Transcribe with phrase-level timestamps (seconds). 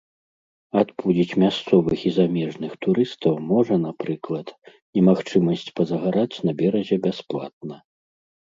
[0.81, 4.47] Адпудзіць мясцовых і замежных турыстаў можа, напрыклад,
[4.99, 7.75] немагчымасць пазагараць на беразе бясплатна.